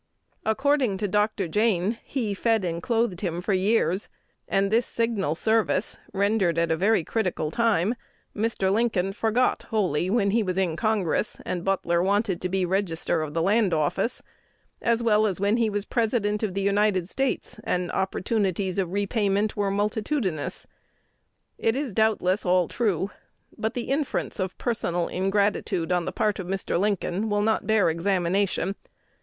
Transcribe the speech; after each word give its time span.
According 0.47 0.97
to 0.97 1.07
Dr. 1.07 1.47
Jayne, 1.47 1.95
he 2.03 2.33
"fed 2.33 2.65
and 2.65 2.81
clothed 2.81 3.21
him 3.21 3.39
for 3.39 3.53
years;" 3.53 4.09
and 4.47 4.71
this 4.71 4.87
signal 4.87 5.35
service, 5.35 5.99
rendered 6.11 6.57
at 6.57 6.71
a 6.71 6.75
very 6.75 7.03
critical 7.03 7.51
time, 7.51 7.93
Mr. 8.35 8.73
Lincoln 8.73 9.13
forgot 9.13 9.67
wholly 9.69 10.09
when 10.09 10.31
he 10.31 10.41
was 10.41 10.57
in 10.57 10.75
Congress, 10.75 11.39
and 11.45 11.63
Butler 11.63 12.01
wanted 12.01 12.41
to 12.41 12.49
be 12.49 12.65
Register 12.65 13.21
of 13.21 13.35
the 13.35 13.43
Land 13.43 13.75
Office, 13.75 14.23
as 14.81 15.03
well 15.03 15.27
as 15.27 15.39
when 15.39 15.57
he 15.57 15.69
was 15.69 15.85
President 15.85 16.41
of 16.41 16.55
the 16.55 16.63
United 16.63 17.07
States, 17.07 17.59
and 17.63 17.91
opportunities 17.91 18.79
of 18.79 18.91
repayment 18.91 19.55
were 19.55 19.69
multitudinous. 19.69 20.65
It 21.59 21.75
is 21.75 21.93
doubtless 21.93 22.43
all 22.43 22.67
true; 22.67 23.11
but 23.55 23.75
the 23.75 23.81
inference 23.91 24.39
of 24.39 24.57
personal 24.57 25.07
ingratitude 25.09 25.91
on 25.91 26.05
the 26.05 26.11
part 26.11 26.39
of 26.39 26.47
Mr. 26.47 26.79
Lincoln 26.79 27.29
will 27.29 27.43
not 27.43 27.67
bear 27.67 27.87
examination. 27.91 28.73